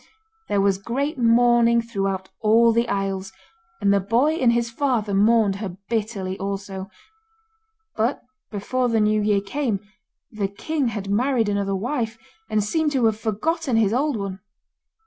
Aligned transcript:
There 0.49 0.59
was 0.61 0.79
great 0.79 1.19
mourning 1.19 1.79
throughout 1.79 2.29
all 2.39 2.71
the 2.71 2.89
isles, 2.89 3.31
and 3.79 3.93
the 3.93 3.99
boy 3.99 4.33
and 4.33 4.51
his 4.51 4.67
father 4.71 5.13
mourned 5.13 5.57
her 5.57 5.77
bitterly 5.89 6.39
also; 6.39 6.89
but 7.95 8.23
before 8.49 8.89
the 8.89 8.99
new 8.99 9.21
year 9.21 9.41
came 9.41 9.79
the 10.31 10.47
king 10.47 10.87
had 10.87 11.11
married 11.11 11.49
another 11.49 11.75
wife, 11.75 12.17
and 12.49 12.63
seemed 12.63 12.91
to 12.93 13.05
have 13.05 13.19
forgotten 13.19 13.75
his 13.75 13.93
old 13.93 14.17
one. 14.17 14.39